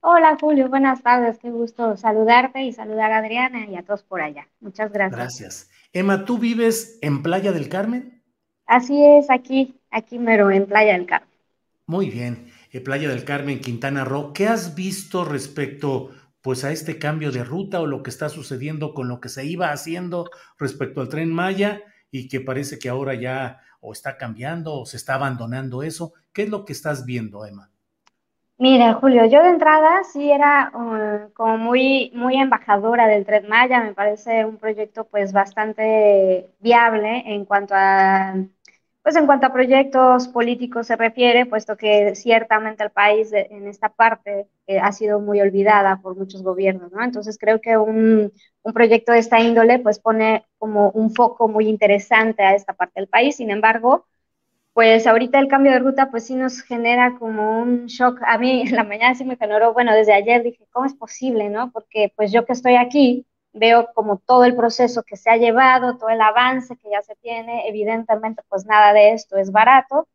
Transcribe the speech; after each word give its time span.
Hola 0.00 0.36
Julio, 0.40 0.68
buenas 0.68 1.02
tardes, 1.02 1.38
qué 1.38 1.50
gusto 1.50 1.96
saludarte 1.96 2.62
y 2.62 2.72
saludar 2.72 3.10
a 3.10 3.18
Adriana 3.18 3.66
y 3.66 3.74
a 3.74 3.82
todos 3.82 4.04
por 4.04 4.20
allá. 4.20 4.46
Muchas 4.60 4.92
gracias. 4.92 5.18
Gracias. 5.18 5.70
Emma, 5.92 6.24
¿tú 6.24 6.38
vives 6.38 6.98
en 7.02 7.22
Playa 7.22 7.50
del 7.50 7.68
Carmen? 7.68 8.22
Así 8.64 9.04
es, 9.04 9.28
aquí, 9.28 9.80
aquí 9.90 10.20
mero, 10.20 10.52
en 10.52 10.66
Playa 10.66 10.92
del 10.92 11.06
Carmen. 11.06 11.28
Muy 11.86 12.10
bien, 12.10 12.48
eh, 12.70 12.80
Playa 12.80 13.08
del 13.08 13.24
Carmen, 13.24 13.60
Quintana 13.60 14.04
Roo. 14.04 14.32
¿Qué 14.32 14.46
has 14.46 14.76
visto 14.76 15.24
respecto 15.24 16.10
pues 16.42 16.62
a 16.62 16.70
este 16.70 16.98
cambio 16.98 17.32
de 17.32 17.42
ruta 17.42 17.80
o 17.80 17.86
lo 17.86 18.04
que 18.04 18.10
está 18.10 18.28
sucediendo 18.28 18.94
con 18.94 19.08
lo 19.08 19.20
que 19.20 19.28
se 19.28 19.44
iba 19.46 19.72
haciendo 19.72 20.30
respecto 20.58 21.00
al 21.00 21.08
tren 21.08 21.32
Maya 21.32 21.82
y 22.12 22.28
que 22.28 22.40
parece 22.40 22.78
que 22.78 22.88
ahora 22.88 23.14
ya 23.14 23.60
o 23.80 23.92
está 23.92 24.16
cambiando 24.16 24.74
o 24.74 24.86
se 24.86 24.96
está 24.96 25.14
abandonando 25.14 25.82
eso? 25.82 26.12
¿Qué 26.32 26.44
es 26.44 26.50
lo 26.50 26.64
que 26.64 26.72
estás 26.72 27.04
viendo, 27.04 27.44
Emma? 27.44 27.72
Mira, 28.60 28.94
Julio, 28.94 29.24
yo 29.26 29.40
de 29.42 29.50
entrada 29.50 30.02
sí 30.02 30.32
era 30.32 30.72
uh, 30.74 31.32
como 31.32 31.58
muy, 31.58 32.10
muy 32.14 32.36
embajadora 32.36 33.06
del 33.06 33.24
Tren 33.24 33.48
Maya, 33.48 33.80
me 33.84 33.94
parece 33.94 34.44
un 34.44 34.56
proyecto 34.58 35.04
pues 35.06 35.32
bastante 35.32 36.50
viable 36.58 37.22
en 37.26 37.44
cuanto 37.44 37.74
a, 37.76 38.34
pues 39.02 39.14
en 39.14 39.26
cuanto 39.26 39.46
a 39.46 39.52
proyectos 39.52 40.26
políticos 40.28 40.88
se 40.88 40.96
refiere, 40.96 41.46
puesto 41.46 41.76
que 41.76 42.16
ciertamente 42.16 42.82
el 42.82 42.90
país 42.90 43.32
en 43.32 43.68
esta 43.68 43.90
parte 43.90 44.48
eh, 44.66 44.80
ha 44.80 44.90
sido 44.90 45.20
muy 45.20 45.40
olvidada 45.40 46.00
por 46.02 46.16
muchos 46.16 46.42
gobiernos, 46.42 46.90
¿no? 46.90 47.04
Entonces 47.04 47.38
creo 47.38 47.60
que 47.60 47.76
un, 47.76 48.32
un 48.62 48.72
proyecto 48.72 49.12
de 49.12 49.20
esta 49.20 49.38
índole 49.40 49.78
pues 49.78 50.00
pone 50.00 50.46
como 50.58 50.90
un 50.90 51.14
foco 51.14 51.46
muy 51.48 51.68
interesante 51.68 52.42
a 52.42 52.54
esta 52.56 52.72
parte 52.72 52.94
del 53.00 53.08
país, 53.08 53.36
sin 53.36 53.50
embargo, 53.50 54.04
pues 54.78 55.08
ahorita 55.08 55.40
el 55.40 55.48
cambio 55.48 55.72
de 55.72 55.80
ruta 55.80 56.08
pues 56.08 56.26
sí 56.26 56.36
nos 56.36 56.62
genera 56.62 57.16
como 57.18 57.60
un 57.60 57.86
shock. 57.86 58.20
A 58.24 58.38
mí 58.38 58.62
en 58.68 58.76
la 58.76 58.84
mañana 58.84 59.16
sí 59.16 59.24
me 59.24 59.36
generó, 59.36 59.72
bueno, 59.72 59.92
desde 59.92 60.12
ayer 60.14 60.44
dije, 60.44 60.64
¿cómo 60.70 60.86
es 60.86 60.94
posible, 60.94 61.48
no? 61.48 61.72
Porque 61.72 62.12
pues 62.14 62.30
yo 62.30 62.44
que 62.46 62.52
estoy 62.52 62.76
aquí 62.76 63.26
veo 63.52 63.88
como 63.92 64.18
todo 64.18 64.44
el 64.44 64.54
proceso 64.54 65.02
que 65.02 65.16
se 65.16 65.30
ha 65.30 65.36
llevado, 65.36 65.98
todo 65.98 66.10
el 66.10 66.20
avance 66.20 66.76
que 66.76 66.90
ya 66.92 67.02
se 67.02 67.16
tiene, 67.16 67.68
evidentemente 67.68 68.44
pues 68.48 68.66
nada 68.66 68.92
de 68.92 69.14
esto 69.14 69.36
es 69.36 69.50
barato 69.50 70.06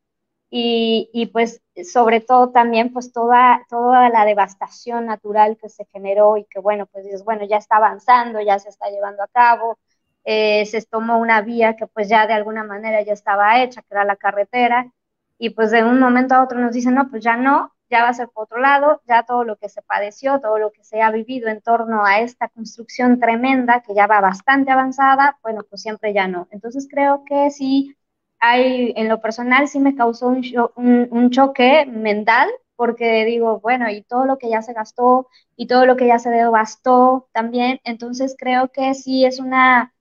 y, 0.50 1.10
y 1.14 1.26
pues 1.28 1.62
sobre 1.92 2.22
todo 2.22 2.52
también 2.52 2.94
pues 2.94 3.12
toda, 3.12 3.66
toda 3.70 4.10
la 4.10 4.26
devastación 4.26 5.08
natural 5.08 5.58
que 5.62 5.70
se 5.70 5.86
generó 5.92 6.38
y 6.38 6.46
que 6.46 6.60
bueno, 6.60 6.86
pues 6.88 7.04
dices, 7.06 7.26
bueno, 7.26 7.46
ya 7.46 7.58
está 7.58 7.78
avanzando, 7.78 8.40
ya 8.42 8.60
se 8.60 8.70
está 8.70 8.90
llevando 8.90 9.24
a 9.24 9.28
cabo, 9.28 9.80
eh, 10.24 10.66
se 10.66 10.82
tomó 10.84 11.18
una 11.20 11.42
vía 11.42 11.76
que 11.76 11.88
pues 11.88 12.10
ya 12.10 12.28
de 12.28 12.34
alguna 12.34 12.64
manera 12.64 13.02
ya 13.02 13.14
estaba 13.14 13.62
hecha, 13.64 13.82
que 13.82 13.88
era 13.92 14.06
la 14.06 14.16
carretera, 14.16 14.92
y 15.38 15.50
pues 15.52 15.72
de 15.72 15.84
un 15.84 16.00
momento 16.00 16.36
a 16.36 16.44
otro 16.44 16.60
nos 16.60 16.74
dicen, 16.74 16.96
no, 16.96 17.10
pues 17.10 17.24
ya 17.24 17.36
no, 17.38 17.74
ya 17.90 18.04
va 18.04 18.10
a 18.10 18.14
ser 18.14 18.30
por 18.30 18.46
otro 18.46 18.60
lado, 18.60 19.02
ya 19.08 19.24
todo 19.24 19.44
lo 19.44 19.58
que 19.58 19.70
se 19.70 19.82
padeció, 19.82 20.40
todo 20.40 20.58
lo 20.60 20.72
que 20.72 20.84
se 20.84 21.02
ha 21.02 21.12
vivido 21.12 21.50
en 21.50 21.62
torno 21.62 22.06
a 22.06 22.20
esta 22.20 22.48
construcción 22.50 23.20
tremenda 23.20 23.82
que 23.82 23.94
ya 23.94 24.08
va 24.08 24.22
bastante 24.22 24.72
avanzada, 24.72 25.38
bueno, 25.44 25.64
pues 25.70 25.82
siempre 25.82 26.14
ya 26.14 26.28
no. 26.28 26.48
Entonces 26.52 26.88
creo 26.90 27.24
que 27.26 27.50
sí, 27.52 27.96
hay, 28.40 28.94
en 28.96 29.10
lo 29.10 29.22
personal 29.22 29.68
sí 29.68 29.80
me 29.80 29.96
causó 29.96 30.28
un, 30.28 30.44
un, 30.76 31.08
un 31.12 31.30
choque 31.32 31.86
mental, 31.86 32.50
porque 32.76 33.26
digo, 33.26 33.60
bueno, 33.60 33.90
y 33.90 34.04
todo 34.04 34.26
lo 34.26 34.38
que 34.38 34.50
ya 34.50 34.62
se 34.62 34.74
gastó 34.74 35.28
y 35.56 35.68
todo 35.68 35.86
lo 35.86 35.96
que 35.96 36.08
ya 36.08 36.20
se 36.20 36.30
devastó 36.30 37.30
también, 37.32 37.80
entonces 37.84 38.36
creo 38.38 38.70
que 38.72 38.94
sí 38.96 39.26
es 39.26 39.40
una 39.40 39.93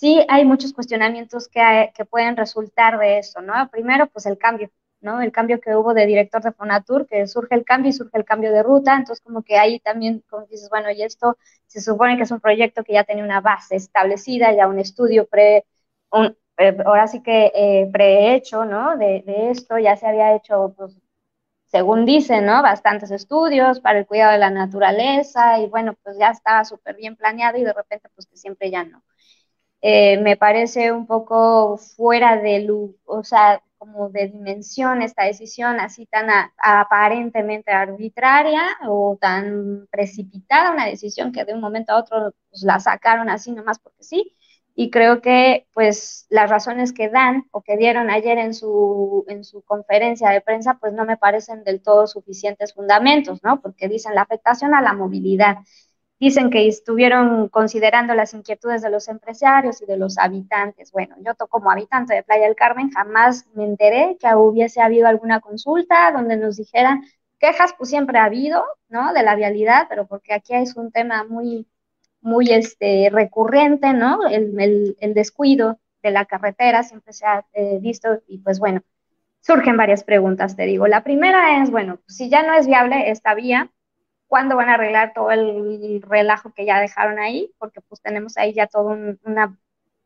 sí 0.00 0.24
hay 0.28 0.44
muchos 0.46 0.72
cuestionamientos 0.72 1.48
que, 1.48 1.92
que, 1.94 2.04
pueden 2.06 2.36
resultar 2.36 2.98
de 2.98 3.18
eso, 3.18 3.42
¿no? 3.42 3.68
Primero, 3.70 4.06
pues 4.08 4.24
el 4.26 4.38
cambio, 4.38 4.70
¿no? 5.00 5.20
El 5.20 5.30
cambio 5.30 5.60
que 5.60 5.76
hubo 5.76 5.92
de 5.94 6.06
director 6.06 6.42
de 6.42 6.52
Fonatur, 6.52 7.06
que 7.06 7.26
surge 7.26 7.54
el 7.54 7.64
cambio 7.64 7.90
y 7.90 7.92
surge 7.92 8.16
el 8.16 8.24
cambio 8.24 8.50
de 8.52 8.62
ruta, 8.62 8.96
entonces 8.96 9.22
como 9.22 9.42
que 9.42 9.58
ahí 9.58 9.78
también, 9.80 10.24
como 10.30 10.46
dices, 10.46 10.70
bueno, 10.70 10.90
y 10.90 11.02
esto 11.02 11.36
se 11.66 11.80
supone 11.82 12.16
que 12.16 12.22
es 12.24 12.30
un 12.30 12.40
proyecto 12.40 12.82
que 12.82 12.94
ya 12.94 13.04
tenía 13.04 13.24
una 13.24 13.40
base 13.42 13.76
establecida, 13.76 14.54
ya 14.54 14.68
un 14.68 14.78
estudio 14.78 15.26
pre, 15.26 15.66
un, 16.10 16.34
eh, 16.56 16.76
ahora 16.86 17.06
sí 17.06 17.22
que 17.22 17.52
eh, 17.54 17.88
prehecho, 17.92 18.64
¿no? 18.64 18.96
De, 18.96 19.22
de, 19.26 19.50
esto 19.50 19.78
ya 19.78 19.96
se 19.96 20.06
había 20.06 20.34
hecho, 20.34 20.74
pues, 20.76 20.96
según 21.66 22.06
dicen, 22.06 22.46
¿no? 22.46 22.62
Bastantes 22.62 23.10
estudios 23.10 23.80
para 23.80 23.98
el 24.00 24.06
cuidado 24.06 24.32
de 24.32 24.38
la 24.38 24.50
naturaleza 24.50 25.58
y 25.60 25.66
bueno, 25.68 25.94
pues 26.02 26.16
ya 26.18 26.30
estaba 26.30 26.64
súper 26.64 26.96
bien 26.96 27.16
planeado 27.16 27.58
y 27.58 27.64
de 27.64 27.72
repente, 27.74 28.08
pues 28.14 28.26
que 28.26 28.36
siempre 28.36 28.70
ya 28.70 28.84
no. 28.84 29.02
Eh, 29.82 30.18
me 30.20 30.36
parece 30.36 30.92
un 30.92 31.06
poco 31.06 31.78
fuera 31.78 32.36
de 32.36 32.60
luz, 32.60 32.94
o 33.06 33.24
sea, 33.24 33.62
como 33.78 34.10
de 34.10 34.28
dimensión 34.28 35.00
esta 35.00 35.24
decisión 35.24 35.80
así 35.80 36.04
tan 36.06 36.26
aparentemente 36.58 37.72
arbitraria 37.72 38.60
o 38.86 39.16
tan 39.18 39.86
precipitada, 39.90 40.72
una 40.72 40.84
decisión 40.86 41.32
que 41.32 41.46
de 41.46 41.54
un 41.54 41.60
momento 41.62 41.92
a 41.92 41.98
otro 41.98 42.34
pues, 42.50 42.62
la 42.62 42.78
sacaron 42.78 43.30
así 43.30 43.52
nomás 43.52 43.78
porque 43.78 44.02
sí. 44.04 44.36
Y 44.74 44.90
creo 44.90 45.20
que 45.20 45.66
pues 45.74 46.26
las 46.30 46.48
razones 46.50 46.92
que 46.92 47.08
dan 47.08 47.44
o 47.50 47.62
que 47.62 47.76
dieron 47.76 48.08
ayer 48.10 48.38
en 48.38 48.54
su, 48.54 49.24
en 49.28 49.44
su 49.44 49.62
conferencia 49.62 50.30
de 50.30 50.40
prensa 50.42 50.78
pues 50.80 50.92
no 50.92 51.04
me 51.06 51.16
parecen 51.16 51.64
del 51.64 51.82
todo 51.82 52.06
suficientes 52.06 52.74
fundamentos, 52.74 53.42
¿no? 53.42 53.60
Porque 53.60 53.88
dicen 53.88 54.14
la 54.14 54.22
afectación 54.22 54.74
a 54.74 54.82
la 54.82 54.92
movilidad 54.92 55.58
Dicen 56.20 56.50
que 56.50 56.68
estuvieron 56.68 57.48
considerando 57.48 58.14
las 58.14 58.34
inquietudes 58.34 58.82
de 58.82 58.90
los 58.90 59.08
empresarios 59.08 59.80
y 59.80 59.86
de 59.86 59.96
los 59.96 60.18
habitantes. 60.18 60.92
Bueno, 60.92 61.16
yo 61.24 61.34
como 61.48 61.70
habitante 61.70 62.14
de 62.14 62.22
Playa 62.22 62.44
del 62.44 62.54
Carmen 62.54 62.90
jamás 62.90 63.46
me 63.54 63.64
enteré 63.64 64.18
que 64.20 64.34
hubiese 64.34 64.82
habido 64.82 65.08
alguna 65.08 65.40
consulta 65.40 66.12
donde 66.12 66.36
nos 66.36 66.58
dijeran 66.58 67.02
quejas, 67.38 67.74
pues 67.78 67.88
siempre 67.88 68.18
ha 68.18 68.24
habido, 68.24 68.62
¿no? 68.90 69.14
De 69.14 69.22
la 69.22 69.34
vialidad, 69.34 69.86
pero 69.88 70.06
porque 70.06 70.34
aquí 70.34 70.54
es 70.54 70.76
un 70.76 70.92
tema 70.92 71.24
muy, 71.24 71.66
muy 72.20 72.50
este, 72.50 73.08
recurrente, 73.10 73.94
¿no? 73.94 74.28
El, 74.28 74.96
el, 75.00 75.14
descuido 75.14 75.80
de 76.02 76.10
la 76.10 76.26
carretera 76.26 76.82
siempre 76.82 77.14
se 77.14 77.26
ha 77.26 77.46
eh, 77.54 77.78
visto 77.80 78.20
y 78.28 78.38
pues 78.38 78.58
bueno, 78.58 78.82
surgen 79.40 79.78
varias 79.78 80.04
preguntas, 80.04 80.54
te 80.54 80.64
digo. 80.64 80.86
La 80.86 81.02
primera 81.02 81.62
es, 81.62 81.70
bueno, 81.70 81.98
si 82.06 82.28
ya 82.28 82.42
no 82.42 82.52
es 82.54 82.66
viable 82.66 83.10
esta 83.10 83.34
vía, 83.34 83.70
cuándo 84.30 84.56
van 84.56 84.68
a 84.70 84.74
arreglar 84.74 85.12
todo 85.12 85.32
el 85.32 86.02
relajo 86.08 86.54
que 86.54 86.64
ya 86.64 86.80
dejaron 86.80 87.18
ahí, 87.18 87.52
porque 87.58 87.80
pues 87.82 88.00
tenemos 88.00 88.36
ahí 88.38 88.54
ya 88.54 88.68
toda 88.68 88.94
una, 89.24 89.58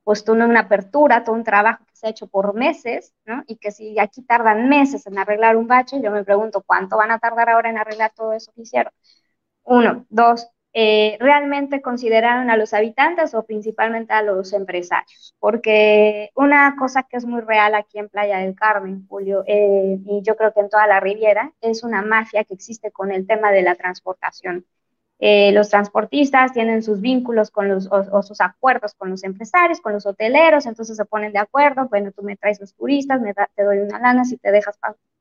pues, 0.03 0.27
una 0.29 0.61
apertura, 0.61 1.25
todo 1.25 1.37
un 1.37 1.45
trabajo 1.45 1.85
que 1.87 1.95
se 1.95 2.07
ha 2.07 2.11
hecho 2.11 2.27
por 2.27 2.55
meses, 2.55 3.15
¿no? 3.27 3.45
Y 3.47 3.57
que 3.57 3.71
si 3.71 3.99
aquí 3.99 4.23
tardan 4.23 4.71
meses 4.71 5.07
en 5.07 5.19
arreglar 5.19 5.57
un 5.59 5.69
bache, 5.69 6.01
yo 6.03 6.11
me 6.11 6.25
pregunto 6.25 6.63
cuánto 6.67 6.97
van 6.97 7.11
a 7.11 7.19
tardar 7.19 7.51
ahora 7.51 7.69
en 7.69 7.77
arreglar 7.79 8.13
todo 8.17 8.33
eso 8.33 8.51
que 8.55 8.63
hicieron. 8.63 8.93
Uno, 9.65 10.07
dos, 10.09 10.49
eh, 10.77 11.17
realmente 11.21 11.81
consideraron 11.81 12.51
a 12.51 12.57
los 12.57 12.75
habitantes 12.75 13.33
o 13.35 13.45
principalmente 13.45 14.13
a 14.13 14.23
los 14.23 14.53
empresarios, 14.53 15.35
porque 15.39 16.31
una 16.35 16.75
cosa 16.77 17.05
que 17.05 17.17
es 17.17 17.25
muy 17.25 17.43
real 17.43 17.77
aquí 17.77 18.01
en 18.01 18.09
Playa 18.09 18.39
del 18.39 18.57
Carmen, 18.57 19.07
Julio, 19.09 19.45
eh, 19.47 20.01
y 20.05 20.23
yo 20.23 20.35
creo 20.37 20.53
que 20.53 20.61
en 20.61 20.69
toda 20.69 20.89
la 20.89 20.99
Riviera, 20.99 21.53
es 21.61 21.85
una 21.85 22.03
mafia 22.03 22.43
que 22.43 22.55
existe 22.55 22.91
con 22.91 23.13
el 23.13 23.25
tema 23.25 23.53
de 23.53 23.63
la 23.63 23.77
transportación. 23.77 24.67
Eh, 25.21 25.53
los 25.53 25.69
transportistas 25.69 26.53
tienen 26.53 26.83
sus 26.83 27.01
vínculos 27.01 27.53
con 27.53 27.69
los, 27.69 27.89
o, 27.93 28.23
sus 28.23 28.41
acuerdos 28.41 28.95
con 28.95 29.11
los 29.11 29.23
empresarios, 29.23 29.81
con 29.81 29.93
los 29.93 30.07
hoteleros, 30.07 30.67
entonces 30.67 30.97
se 30.97 31.05
ponen 31.05 31.33
de 31.33 31.39
acuerdo, 31.39 31.87
bueno, 31.89 32.11
tú 32.11 32.25
me 32.25 32.37
traes 32.37 32.61
los 32.61 32.75
turistas, 32.75 33.21
me 33.21 33.33
te 33.33 33.63
doy 33.63 33.79
una 33.79 34.01
lana 34.01 34.25
si 34.25 34.39
te 34.39 34.51
dejas, 34.51 34.77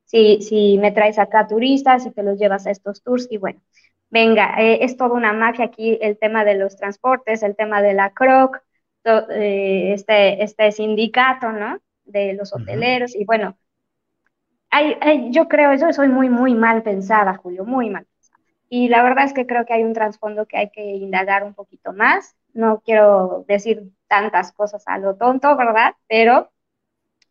si, 0.06 0.42
si 0.42 0.80
me 0.80 0.92
traes 0.92 1.20
acá 1.20 1.48
turistas, 1.48 2.04
si 2.04 2.12
te 2.12 2.24
los 2.24 2.40
llevas 2.40 2.66
a 2.66 2.72
estos 2.72 3.04
tours, 3.04 3.28
y 3.30 3.38
bueno, 3.38 3.62
venga, 4.14 4.56
eh, 4.60 4.80
es 4.84 4.96
toda 4.96 5.16
una 5.16 5.34
mafia 5.34 5.66
aquí 5.66 5.98
el 6.00 6.20
tema 6.20 6.46
de 6.46 6.54
los 6.54 6.78
transportes, 6.78 7.42
el 7.42 7.56
tema 7.56 7.82
de 7.82 7.94
la 7.94 8.12
CROC, 8.12 8.62
eh, 9.06 9.92
este, 9.94 10.44
este 10.44 10.72
sindicato, 10.72 11.52
¿no? 11.52 11.80
De 12.06 12.34
los 12.34 12.54
hoteleros, 12.54 13.16
y 13.16 13.26
bueno, 13.26 13.58
hay, 14.70 15.32
yo 15.32 15.48
creo, 15.48 15.74
yo 15.76 15.92
soy 15.94 16.10
muy, 16.10 16.30
muy 16.30 16.54
mal 16.54 16.84
pensada, 16.84 17.36
Julio, 17.38 17.66
muy 17.66 17.90
mal 17.90 18.06
pensada. 18.06 18.44
Y 18.70 18.88
la 18.88 19.04
verdad 19.04 19.26
es 19.26 19.34
que 19.34 19.48
creo 19.48 19.66
que 19.66 19.74
hay 19.74 19.84
un 19.84 19.94
trasfondo 19.94 20.46
que 20.46 20.58
hay 20.58 20.70
que 20.70 20.84
indagar 20.84 21.44
un 21.44 21.54
poquito 21.54 21.94
más. 21.94 22.36
No 22.54 22.82
quiero 22.86 23.46
decir 23.48 23.84
tantas 24.08 24.52
cosas 24.52 24.84
a 24.88 24.98
lo 24.98 25.16
tonto, 25.16 25.56
¿verdad? 25.58 25.94
Pero 26.08 26.52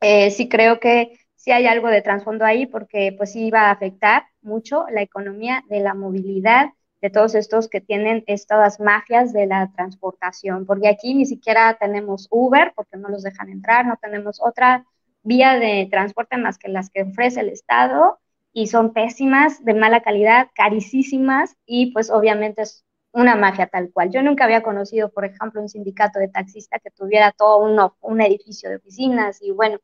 eh, 0.00 0.30
sí 0.30 0.48
creo 0.48 0.80
que 0.80 1.18
sí 1.42 1.50
hay 1.50 1.66
algo 1.66 1.88
de 1.88 2.02
trasfondo 2.02 2.44
ahí 2.44 2.66
porque 2.66 3.12
pues 3.18 3.32
sí 3.32 3.46
iba 3.46 3.62
a 3.62 3.72
afectar 3.72 4.26
mucho 4.42 4.86
la 4.90 5.02
economía 5.02 5.64
de 5.68 5.80
la 5.80 5.92
movilidad 5.92 6.70
de 7.00 7.10
todos 7.10 7.34
estos 7.34 7.68
que 7.68 7.80
tienen 7.80 8.22
estas 8.28 8.78
mafias 8.78 9.32
de 9.32 9.46
la 9.46 9.72
transportación, 9.72 10.66
porque 10.66 10.86
aquí 10.86 11.14
ni 11.14 11.26
siquiera 11.26 11.76
tenemos 11.80 12.28
Uber 12.30 12.72
porque 12.76 12.96
no 12.96 13.08
los 13.08 13.24
dejan 13.24 13.48
entrar, 13.48 13.84
no 13.86 13.98
tenemos 14.00 14.40
otra 14.40 14.86
vía 15.24 15.58
de 15.58 15.88
transporte 15.90 16.36
más 16.36 16.58
que 16.58 16.68
las 16.68 16.90
que 16.90 17.02
ofrece 17.02 17.40
el 17.40 17.48
Estado 17.48 18.20
y 18.52 18.68
son 18.68 18.92
pésimas, 18.92 19.64
de 19.64 19.74
mala 19.74 20.00
calidad, 20.02 20.46
carísimas 20.54 21.56
y 21.66 21.92
pues 21.92 22.08
obviamente 22.08 22.62
es 22.62 22.84
una 23.10 23.34
mafia 23.34 23.66
tal 23.66 23.90
cual. 23.92 24.10
Yo 24.12 24.22
nunca 24.22 24.44
había 24.44 24.62
conocido, 24.62 25.10
por 25.10 25.24
ejemplo, 25.24 25.60
un 25.60 25.68
sindicato 25.68 26.20
de 26.20 26.28
taxistas 26.28 26.80
que 26.84 26.92
tuviera 26.92 27.32
todo 27.32 27.58
un, 27.58 27.80
un 28.00 28.20
edificio 28.20 28.70
de 28.70 28.76
oficinas 28.76 29.42
y 29.42 29.50
bueno, 29.50 29.80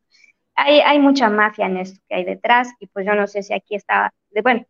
hay, 0.58 0.98
mucha 0.98 1.30
mafia 1.30 1.66
en 1.66 1.76
esto 1.78 2.00
que 2.08 2.16
hay 2.16 2.24
detrás 2.24 2.74
y 2.80 2.86
pues 2.88 3.06
yo 3.06 3.14
no 3.14 3.26
sé 3.26 3.42
si 3.42 3.54
aquí 3.54 3.76
está, 3.76 4.12
de, 4.30 4.42
bueno, 4.42 4.66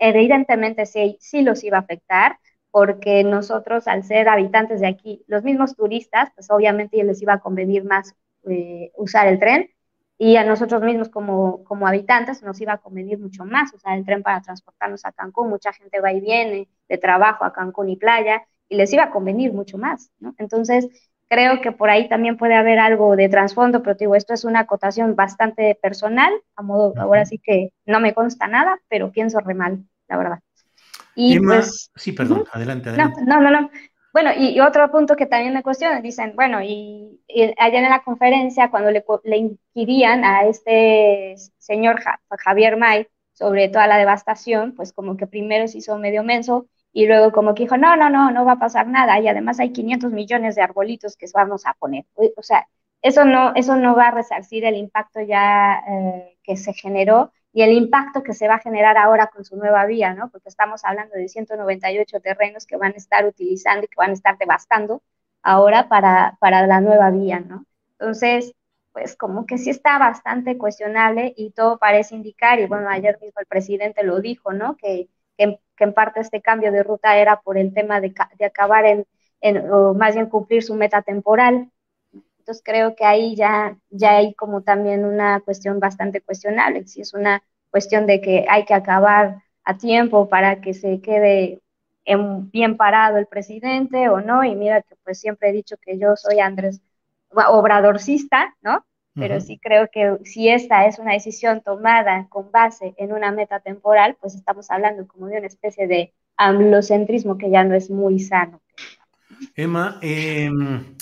evidentemente 0.00 0.86
sí, 0.86 1.16
sí 1.20 1.42
los 1.42 1.62
iba 1.64 1.78
a 1.78 1.80
afectar 1.80 2.38
porque 2.70 3.24
nosotros 3.24 3.88
al 3.88 4.04
ser 4.04 4.28
habitantes 4.28 4.80
de 4.80 4.88
aquí, 4.88 5.24
los 5.26 5.44
mismos 5.44 5.76
turistas, 5.76 6.30
pues 6.34 6.50
obviamente 6.50 7.02
les 7.04 7.22
iba 7.22 7.34
a 7.34 7.40
convenir 7.40 7.84
más 7.84 8.14
eh, 8.48 8.90
usar 8.96 9.28
el 9.28 9.38
tren 9.38 9.70
y 10.18 10.36
a 10.36 10.44
nosotros 10.44 10.82
mismos 10.82 11.08
como, 11.08 11.62
como 11.64 11.86
habitantes 11.86 12.42
nos 12.42 12.60
iba 12.60 12.72
a 12.74 12.78
convenir 12.78 13.18
mucho 13.18 13.44
más 13.44 13.72
usar 13.72 13.96
el 13.96 14.04
tren 14.04 14.22
para 14.22 14.42
transportarnos 14.42 15.04
a 15.04 15.12
Cancún. 15.12 15.48
Mucha 15.48 15.72
gente 15.72 16.00
va 16.00 16.12
y 16.12 16.20
viene 16.20 16.68
de 16.88 16.98
trabajo 16.98 17.44
a 17.44 17.52
Cancún 17.52 17.88
y 17.88 17.96
playa 17.96 18.42
y 18.68 18.76
les 18.76 18.92
iba 18.92 19.04
a 19.04 19.10
convenir 19.10 19.52
mucho 19.52 19.78
más, 19.78 20.10
¿no? 20.18 20.34
Entonces, 20.38 20.88
Creo 21.28 21.60
que 21.60 21.72
por 21.72 21.90
ahí 21.90 22.08
también 22.08 22.38
puede 22.38 22.54
haber 22.54 22.78
algo 22.78 23.14
de 23.14 23.28
trasfondo, 23.28 23.82
pero 23.82 23.96
digo, 23.96 24.14
esto 24.14 24.32
es 24.32 24.44
una 24.44 24.60
acotación 24.60 25.14
bastante 25.14 25.78
personal, 25.80 26.32
a 26.56 26.62
modo, 26.62 26.94
ahora 26.96 27.26
sí 27.26 27.38
que 27.38 27.72
no 27.84 28.00
me 28.00 28.14
consta 28.14 28.48
nada, 28.48 28.80
pero 28.88 29.12
pienso 29.12 29.38
re 29.40 29.54
mal, 29.54 29.84
la 30.08 30.16
verdad. 30.16 30.38
Y 31.14 31.38
pues, 31.40 31.90
sí, 31.96 32.12
perdón, 32.12 32.44
adelante, 32.52 32.88
adelante. 32.88 33.20
No, 33.26 33.40
no, 33.42 33.50
no, 33.50 33.70
Bueno, 34.12 34.30
y, 34.38 34.58
otro 34.60 34.90
punto 34.90 35.16
que 35.16 35.26
también 35.26 35.52
me 35.52 35.62
cuestionan, 35.62 36.00
dicen, 36.00 36.32
bueno, 36.34 36.62
y, 36.62 37.20
allá 37.58 37.78
en 37.78 37.90
la 37.90 38.02
conferencia, 38.02 38.70
cuando 38.70 38.90
le, 38.90 39.04
le 39.24 39.36
inquirían 39.36 40.24
a 40.24 40.46
este 40.46 41.34
señor 41.58 42.00
Javier 42.38 42.78
May 42.78 43.06
sobre 43.32 43.68
toda 43.68 43.86
la 43.86 43.98
devastación, 43.98 44.74
pues 44.74 44.92
como 44.92 45.16
que 45.16 45.26
primero 45.26 45.68
se 45.68 45.78
hizo 45.78 45.98
medio 45.98 46.22
menso 46.24 46.68
y 46.92 47.06
luego 47.06 47.32
como 47.32 47.54
que 47.54 47.64
dijo, 47.64 47.76
no, 47.76 47.96
no, 47.96 48.10
no, 48.10 48.30
no 48.30 48.44
va 48.44 48.52
a 48.52 48.58
pasar 48.58 48.86
nada 48.88 49.18
y 49.20 49.28
además 49.28 49.60
hay 49.60 49.72
500 49.72 50.12
millones 50.12 50.54
de 50.56 50.62
arbolitos 50.62 51.16
que 51.16 51.26
vamos 51.34 51.66
a 51.66 51.74
poner. 51.74 52.06
O 52.36 52.42
sea, 52.42 52.66
eso 53.02 53.24
no, 53.24 53.54
eso 53.54 53.76
no 53.76 53.94
va 53.94 54.08
a 54.08 54.10
resarcir 54.10 54.64
el 54.64 54.76
impacto 54.76 55.20
ya 55.20 55.82
eh, 55.88 56.38
que 56.42 56.56
se 56.56 56.72
generó 56.72 57.32
y 57.52 57.62
el 57.62 57.72
impacto 57.72 58.22
que 58.22 58.34
se 58.34 58.48
va 58.48 58.56
a 58.56 58.60
generar 58.60 58.96
ahora 58.98 59.28
con 59.28 59.44
su 59.44 59.56
nueva 59.56 59.86
vía, 59.86 60.14
¿no? 60.14 60.30
Porque 60.30 60.48
estamos 60.48 60.84
hablando 60.84 61.14
de 61.14 61.28
198 61.28 62.20
terrenos 62.20 62.66
que 62.66 62.76
van 62.76 62.92
a 62.94 62.96
estar 62.96 63.26
utilizando 63.26 63.84
y 63.84 63.88
que 63.88 63.96
van 63.96 64.10
a 64.10 64.14
estar 64.14 64.36
devastando 64.38 65.02
ahora 65.42 65.88
para, 65.88 66.36
para 66.40 66.66
la 66.66 66.80
nueva 66.80 67.10
vía, 67.10 67.40
¿no? 67.40 67.64
Entonces, 67.98 68.54
pues 68.92 69.16
como 69.16 69.46
que 69.46 69.58
sí 69.58 69.70
está 69.70 69.98
bastante 69.98 70.58
cuestionable 70.58 71.32
y 71.36 71.50
todo 71.52 71.78
parece 71.78 72.14
indicar, 72.16 72.58
y 72.60 72.66
bueno, 72.66 72.88
ayer 72.90 73.18
mismo 73.20 73.40
el 73.40 73.46
presidente 73.46 74.02
lo 74.02 74.20
dijo, 74.20 74.52
¿no? 74.52 74.76
Que 74.76 75.08
que, 75.38 75.84
en 75.84 75.94
parte 75.94 76.20
este 76.20 76.42
cambio 76.42 76.72
de 76.72 76.82
ruta 76.82 77.16
era 77.16 77.40
por 77.40 77.56
el 77.56 77.72
tema 77.72 78.00
de, 78.00 78.12
acabar 78.44 78.84
en, 78.84 79.70
o 79.70 79.94
más 79.94 80.14
bien 80.14 80.28
cumplir 80.28 80.62
su 80.62 80.74
meta 80.74 81.02
temporal. 81.02 81.70
Entonces 82.38 82.62
creo 82.64 82.96
que 82.96 83.04
ahí 83.04 83.36
ya, 83.36 83.78
ya 83.90 84.16
hay 84.16 84.34
como 84.34 84.62
también 84.62 85.04
una 85.04 85.40
cuestión 85.40 85.80
bastante 85.80 86.20
cuestionable, 86.20 86.86
si 86.86 87.00
es 87.02 87.14
una 87.14 87.42
cuestión 87.70 88.06
de 88.06 88.20
que 88.20 88.46
hay 88.48 88.64
que 88.64 88.74
acabar 88.74 89.42
a 89.64 89.76
tiempo 89.76 90.28
para 90.28 90.60
que 90.60 90.74
se 90.74 91.00
quede 91.00 91.60
bien 92.52 92.76
parado 92.76 93.18
el 93.18 93.26
presidente 93.26 94.08
o 94.08 94.20
no, 94.20 94.44
y 94.44 94.54
mira 94.54 94.82
que 94.82 94.96
pues 95.04 95.20
siempre 95.20 95.50
he 95.50 95.52
dicho 95.52 95.76
que 95.76 95.98
yo 95.98 96.16
soy 96.16 96.40
Andrés 96.40 96.80
obradorcista, 97.30 98.56
¿no? 98.62 98.84
Pero 99.18 99.40
sí 99.40 99.58
creo 99.62 99.88
que 99.92 100.18
si 100.24 100.48
esta 100.48 100.86
es 100.86 100.98
una 100.98 101.12
decisión 101.12 101.62
tomada 101.62 102.26
con 102.28 102.50
base 102.50 102.94
en 102.96 103.12
una 103.12 103.32
meta 103.32 103.60
temporal, 103.60 104.16
pues 104.20 104.34
estamos 104.34 104.70
hablando 104.70 105.06
como 105.06 105.26
de 105.26 105.38
una 105.38 105.46
especie 105.46 105.86
de 105.86 106.12
amblocentrismo 106.36 107.36
que 107.36 107.50
ya 107.50 107.64
no 107.64 107.74
es 107.74 107.90
muy 107.90 108.20
sano. 108.20 108.60
Emma, 109.54 109.98
em, 110.02 110.96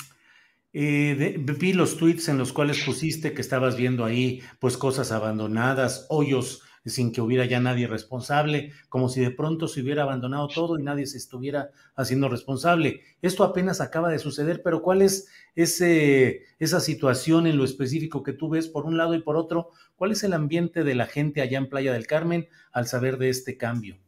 eh, 0.73 1.37
vi 1.39 1.73
los 1.73 1.97
tweets 1.97 2.29
en 2.29 2.39
los 2.39 2.53
cuales 2.53 2.83
pusiste 2.85 3.33
que 3.33 3.41
estabas 3.41 3.77
viendo 3.77 4.05
ahí 4.05 4.43
pues 4.59 4.77
cosas 4.77 5.12
abandonadas, 5.12 6.07
hoyos 6.11 6.62
sin 6.87 7.12
que 7.12 7.21
hubiera 7.21 7.44
ya 7.44 7.61
nadie 7.61 7.87
responsable, 7.87 8.73
como 8.88 9.09
si 9.09 9.21
de 9.21 9.31
pronto 9.31 9.69
se 9.69 9.83
hubiera 9.83 10.05
abandonado 10.05 10.49
todo 10.49 10.79
y 10.79 10.83
nadie 10.83 11.06
se 11.06 11.19
estuviera 11.19 11.71
haciendo 11.94 12.29
responsable. 12.29 13.00
Esto 13.23 13.44
apenas 13.44 13.81
acaba 13.81 14.11
de 14.11 14.19
suceder, 14.19 14.62
pero 14.62 14.83
¿cuál 14.83 15.03
es 15.03 15.29
ese, 15.55 16.43
esa 16.59 16.81
situación 16.81 17.47
en 17.47 17.56
lo 17.56 17.65
específico 17.65 18.23
que 18.23 18.33
tú 18.33 18.49
ves 18.49 18.69
por 18.69 18.87
un 18.87 18.97
lado 18.97 19.15
y 19.15 19.23
por 19.23 19.37
otro? 19.37 19.71
¿Cuál 19.97 20.12
es 20.12 20.23
el 20.25 20.33
ambiente 20.33 20.85
de 20.85 20.94
la 20.94 21.06
gente 21.06 21.41
allá 21.41 21.59
en 21.59 21.69
Playa 21.69 21.93
del 21.93 22.06
Carmen 22.06 22.49
al 22.73 22.87
saber 22.87 23.19
de 23.19 23.31
este 23.31 23.56
cambio? 23.56 23.99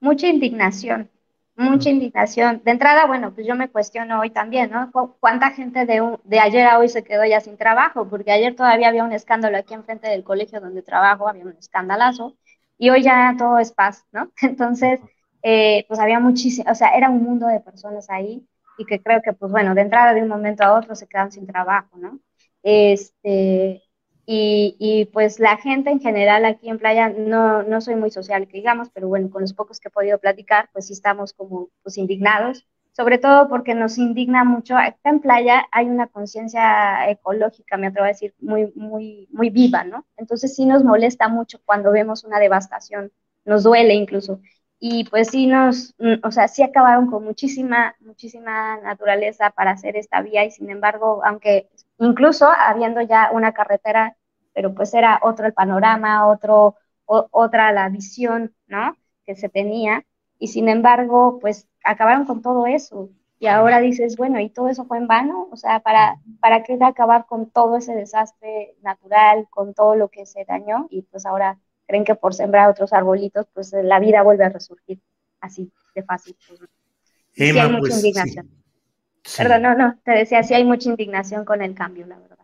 Mucha 0.00 0.28
indignación, 0.28 1.10
mucha 1.58 1.90
indignación. 1.90 2.62
De 2.64 2.70
entrada, 2.70 3.06
bueno, 3.06 3.34
pues 3.34 3.46
yo 3.46 3.54
me 3.56 3.68
cuestiono 3.70 4.20
hoy 4.20 4.30
también, 4.30 4.70
¿no? 4.70 4.90
¿Cuánta 5.20 5.50
gente 5.50 5.84
de, 5.86 6.18
de 6.24 6.40
ayer 6.40 6.66
a 6.66 6.78
hoy 6.78 6.88
se 6.88 7.04
quedó 7.04 7.24
ya 7.26 7.40
sin 7.40 7.56
trabajo? 7.56 8.08
Porque 8.08 8.32
ayer 8.32 8.54
todavía 8.56 8.88
había 8.88 9.04
un 9.04 9.12
escándalo 9.12 9.58
aquí 9.58 9.74
enfrente 9.74 10.08
del 10.08 10.24
colegio 10.24 10.60
donde 10.60 10.82
trabajo, 10.82 11.28
había 11.28 11.44
un 11.44 11.56
escandalazo, 11.58 12.36
y 12.78 12.90
hoy 12.90 13.02
ya 13.02 13.34
todo 13.38 13.58
es 13.58 13.72
paz, 13.72 14.06
¿no? 14.12 14.32
Entonces, 14.42 15.00
eh, 15.42 15.84
pues 15.88 16.00
había 16.00 16.20
muchísimo, 16.20 16.70
o 16.70 16.74
sea, 16.74 16.90
era 16.96 17.10
un 17.10 17.22
mundo 17.22 17.46
de 17.48 17.60
personas 17.60 18.08
ahí 18.10 18.46
y 18.78 18.84
que 18.86 19.02
creo 19.02 19.20
que, 19.22 19.32
pues 19.32 19.50
bueno, 19.52 19.74
de 19.74 19.82
entrada 19.82 20.14
de 20.14 20.22
un 20.22 20.28
momento 20.28 20.62
a 20.64 20.74
otro 20.78 20.94
se 20.94 21.08
quedan 21.08 21.32
sin 21.32 21.46
trabajo, 21.46 21.96
¿no? 21.98 22.20
Este, 22.62 23.82
y, 24.30 25.08
pues 25.14 25.40
la 25.40 25.56
gente 25.56 25.88
en 25.88 26.00
general 26.00 26.44
aquí 26.44 26.68
en 26.68 26.78
playa, 26.78 27.08
no, 27.08 27.62
no 27.62 27.80
soy 27.80 27.94
muy 27.94 28.10
social, 28.10 28.46
que 28.46 28.58
digamos, 28.58 28.90
pero 28.90 29.08
bueno, 29.08 29.30
con 29.30 29.40
los 29.40 29.54
pocos 29.54 29.80
que 29.80 29.88
he 29.88 29.90
podido 29.90 30.18
platicar, 30.18 30.68
pues 30.74 30.88
sí 30.88 30.92
estamos 30.92 31.32
como 31.32 31.70
pues 31.82 31.96
indignados, 31.96 32.66
sobre 32.92 33.16
todo 33.16 33.48
porque 33.48 33.74
nos 33.74 33.96
indigna 33.96 34.44
mucho. 34.44 34.76
Acá 34.76 34.98
en 35.04 35.20
playa 35.20 35.64
hay 35.72 35.86
una 35.86 36.08
conciencia 36.08 37.08
ecológica, 37.08 37.78
me 37.78 37.86
atrevo 37.86 38.04
a 38.04 38.08
decir, 38.08 38.34
muy, 38.38 38.70
muy, 38.74 39.28
muy 39.32 39.48
viva, 39.48 39.84
¿no? 39.84 40.04
Entonces 40.18 40.54
sí 40.54 40.66
nos 40.66 40.84
molesta 40.84 41.28
mucho 41.28 41.60
cuando 41.64 41.90
vemos 41.90 42.22
una 42.24 42.38
devastación, 42.38 43.10
nos 43.46 43.62
duele 43.62 43.94
incluso. 43.94 44.40
Y 44.78 45.04
pues 45.04 45.28
sí 45.28 45.46
nos, 45.46 45.94
mm, 45.98 46.16
o 46.22 46.30
sea, 46.30 46.48
sí 46.48 46.62
acabaron 46.62 47.10
con 47.10 47.24
muchísima, 47.24 47.96
muchísima 48.00 48.76
naturaleza 48.82 49.50
para 49.50 49.70
hacer 49.70 49.96
esta 49.96 50.20
vía 50.20 50.44
y 50.44 50.50
sin 50.50 50.68
embargo, 50.70 51.22
aunque 51.24 51.70
incluso 51.98 52.46
habiendo 52.46 53.00
ya 53.00 53.30
una 53.32 53.52
carretera 53.52 54.17
pero 54.58 54.74
pues 54.74 54.92
era 54.92 55.20
otro 55.22 55.46
el 55.46 55.52
panorama, 55.52 56.26
otro, 56.26 56.74
otra 57.04 57.70
la 57.70 57.88
visión, 57.90 58.52
¿no? 58.66 58.96
Que 59.24 59.36
se 59.36 59.48
tenía, 59.48 60.04
y 60.36 60.48
sin 60.48 60.68
embargo, 60.68 61.38
pues 61.40 61.68
acabaron 61.84 62.26
con 62.26 62.42
todo 62.42 62.66
eso. 62.66 63.08
Y 63.38 63.46
ahora 63.46 63.78
dices, 63.78 64.16
bueno, 64.16 64.40
¿y 64.40 64.50
todo 64.50 64.66
eso 64.68 64.84
fue 64.84 64.98
en 64.98 65.06
vano? 65.06 65.46
O 65.52 65.56
sea, 65.56 65.78
¿para, 65.78 66.16
¿para 66.40 66.64
qué 66.64 66.76
acabar 66.82 67.26
con 67.26 67.48
todo 67.52 67.76
ese 67.76 67.94
desastre 67.94 68.74
natural, 68.82 69.46
con 69.48 69.74
todo 69.74 69.94
lo 69.94 70.08
que 70.08 70.26
se 70.26 70.44
dañó? 70.44 70.88
Y 70.90 71.02
pues 71.02 71.24
ahora 71.24 71.56
creen 71.86 72.02
que 72.02 72.16
por 72.16 72.34
sembrar 72.34 72.68
otros 72.68 72.92
arbolitos, 72.92 73.46
pues 73.54 73.72
la 73.72 74.00
vida 74.00 74.24
vuelve 74.24 74.44
a 74.44 74.48
resurgir 74.48 75.00
así 75.40 75.70
de 75.94 76.02
fácil. 76.02 76.36
hay 77.60 77.70
mucha 77.70 77.78
pues, 77.78 77.96
indignación. 77.98 78.50
Perdón, 79.36 79.62
no, 79.62 79.76
no, 79.76 79.98
te 80.04 80.10
decía, 80.10 80.42
sí 80.42 80.54
hay 80.54 80.64
mucha 80.64 80.88
indignación 80.88 81.44
con 81.44 81.62
el 81.62 81.76
cambio, 81.76 82.08
la 82.08 82.18
verdad. 82.18 82.38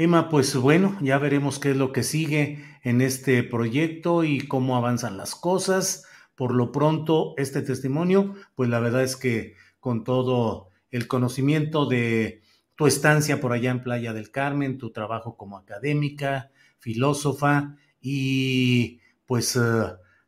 Emma, 0.00 0.28
pues 0.28 0.54
bueno, 0.54 0.96
ya 1.00 1.18
veremos 1.18 1.58
qué 1.58 1.72
es 1.72 1.76
lo 1.76 1.92
que 1.92 2.04
sigue 2.04 2.64
en 2.84 3.00
este 3.00 3.42
proyecto 3.42 4.22
y 4.22 4.46
cómo 4.46 4.76
avanzan 4.76 5.16
las 5.16 5.34
cosas. 5.34 6.04
Por 6.36 6.54
lo 6.54 6.70
pronto, 6.70 7.34
este 7.36 7.62
testimonio, 7.62 8.36
pues 8.54 8.70
la 8.70 8.78
verdad 8.78 9.02
es 9.02 9.16
que 9.16 9.56
con 9.80 10.04
todo 10.04 10.68
el 10.92 11.08
conocimiento 11.08 11.86
de 11.86 12.42
tu 12.76 12.86
estancia 12.86 13.40
por 13.40 13.52
allá 13.52 13.72
en 13.72 13.82
Playa 13.82 14.12
del 14.12 14.30
Carmen, 14.30 14.78
tu 14.78 14.92
trabajo 14.92 15.36
como 15.36 15.58
académica, 15.58 16.52
filósofa 16.78 17.74
y 18.00 19.00
pues 19.26 19.56
eh, 19.56 19.60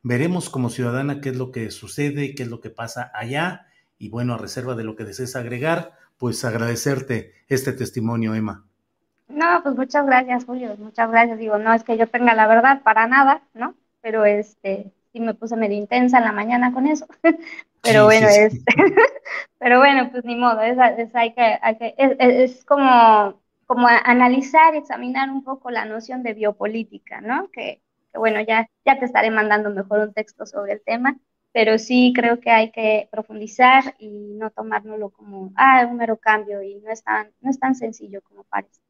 veremos 0.02 0.50
como 0.50 0.70
ciudadana 0.70 1.20
qué 1.20 1.28
es 1.28 1.36
lo 1.36 1.52
que 1.52 1.70
sucede, 1.70 2.34
qué 2.34 2.42
es 2.42 2.48
lo 2.48 2.60
que 2.60 2.70
pasa 2.70 3.12
allá 3.14 3.68
y 3.98 4.08
bueno, 4.08 4.34
a 4.34 4.38
reserva 4.38 4.74
de 4.74 4.82
lo 4.82 4.96
que 4.96 5.04
desees 5.04 5.36
agregar, 5.36 5.92
pues 6.18 6.44
agradecerte 6.44 7.34
este 7.46 7.72
testimonio, 7.72 8.34
Emma. 8.34 8.66
No, 9.30 9.62
pues 9.62 9.76
muchas 9.76 10.04
gracias, 10.06 10.44
Julio, 10.44 10.76
muchas 10.78 11.10
gracias. 11.10 11.38
Digo, 11.38 11.58
no 11.58 11.72
es 11.72 11.84
que 11.84 11.96
yo 11.96 12.08
tenga 12.08 12.34
la 12.34 12.46
verdad 12.46 12.82
para 12.82 13.06
nada, 13.06 13.42
¿no? 13.54 13.74
Pero 14.00 14.24
este, 14.24 14.92
sí 15.12 15.20
me 15.20 15.34
puse 15.34 15.56
medio 15.56 15.76
intensa 15.76 16.18
en 16.18 16.24
la 16.24 16.32
mañana 16.32 16.72
con 16.72 16.86
eso. 16.86 17.06
pero 17.82 18.04
bueno, 18.04 18.26
es, 18.28 18.62
pero 19.58 19.78
bueno, 19.78 20.10
pues 20.10 20.24
ni 20.24 20.36
modo, 20.36 20.60
es, 20.60 20.78
hay 21.14 21.32
que, 21.32 21.58
hay 21.62 21.78
que 21.78 21.94
es, 21.96 22.64
como, 22.64 23.40
como 23.66 23.86
analizar 23.88 24.74
y 24.74 24.78
examinar 24.78 25.30
un 25.30 25.44
poco 25.44 25.70
la 25.70 25.84
noción 25.84 26.22
de 26.22 26.34
biopolítica, 26.34 27.20
¿no? 27.20 27.48
Que, 27.50 27.82
que 28.12 28.18
bueno, 28.18 28.40
ya, 28.40 28.68
ya 28.84 28.98
te 28.98 29.04
estaré 29.04 29.30
mandando 29.30 29.70
mejor 29.70 30.00
un 30.00 30.12
texto 30.12 30.44
sobre 30.44 30.72
el 30.72 30.82
tema, 30.82 31.16
pero 31.52 31.78
sí 31.78 32.12
creo 32.14 32.40
que 32.40 32.50
hay 32.50 32.72
que 32.72 33.08
profundizar 33.12 33.94
y 33.98 34.34
no 34.34 34.50
tomárnoslo 34.50 35.10
como, 35.10 35.52
ah, 35.56 35.86
un 35.88 35.96
mero 35.96 36.16
cambio 36.16 36.62
y 36.62 36.76
no 36.76 36.90
es 36.90 37.02
tan, 37.04 37.30
no 37.40 37.50
es 37.50 37.58
tan 37.60 37.74
sencillo 37.74 38.22
como 38.22 38.44
parece. 38.44 38.80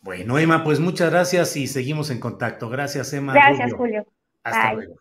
Bueno, 0.00 0.38
Emma, 0.38 0.64
pues 0.64 0.80
muchas 0.80 1.10
gracias 1.10 1.56
y 1.56 1.66
seguimos 1.68 2.10
en 2.10 2.18
contacto. 2.18 2.68
Gracias, 2.68 3.12
Emma. 3.12 3.32
Gracias, 3.32 3.72
Julio. 3.72 4.04
Hasta 4.42 4.74
luego. 4.74 4.96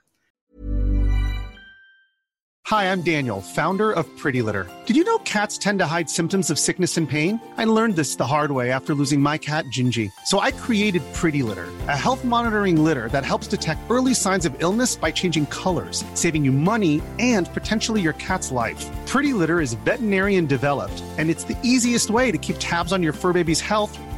Hi, 2.71 2.89
I'm 2.89 3.01
Daniel, 3.01 3.41
founder 3.41 3.91
of 3.91 4.07
Pretty 4.17 4.41
Litter. 4.41 4.65
Did 4.85 4.95
you 4.95 5.03
know 5.03 5.17
cats 5.25 5.57
tend 5.57 5.79
to 5.79 5.85
hide 5.85 6.09
symptoms 6.09 6.49
of 6.49 6.57
sickness 6.57 6.95
and 6.95 7.09
pain? 7.09 7.37
I 7.57 7.65
learned 7.65 7.97
this 7.97 8.15
the 8.15 8.25
hard 8.25 8.51
way 8.51 8.71
after 8.71 8.93
losing 8.93 9.19
my 9.19 9.37
cat, 9.37 9.65
Gingy. 9.65 10.09
So 10.27 10.39
I 10.39 10.51
created 10.51 11.01
Pretty 11.11 11.43
Litter, 11.43 11.67
a 11.89 11.97
health 11.97 12.23
monitoring 12.23 12.81
litter 12.81 13.09
that 13.09 13.25
helps 13.25 13.47
detect 13.47 13.81
early 13.89 14.13
signs 14.13 14.45
of 14.45 14.55
illness 14.59 14.95
by 14.95 15.11
changing 15.11 15.47
colors, 15.47 16.05
saving 16.13 16.45
you 16.45 16.53
money 16.53 17.01
and 17.19 17.53
potentially 17.53 17.99
your 17.99 18.13
cat's 18.13 18.51
life. 18.51 18.89
Pretty 19.05 19.33
Litter 19.33 19.59
is 19.59 19.73
veterinarian 19.73 20.45
developed, 20.45 21.03
and 21.17 21.29
it's 21.29 21.43
the 21.43 21.57
easiest 21.63 22.09
way 22.09 22.31
to 22.31 22.37
keep 22.37 22.55
tabs 22.57 22.93
on 22.93 23.03
your 23.03 23.13
fur 23.13 23.33
baby's 23.33 23.59
health 23.59 23.99